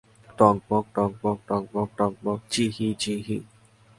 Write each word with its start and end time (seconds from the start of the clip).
টগবগ 0.37 0.85
টগবগ 0.95 1.37
টগবগ 1.49 1.87
টগবগ, 1.97 2.39
চিঁহি 2.51 2.87
চিঁহি। 3.01 3.37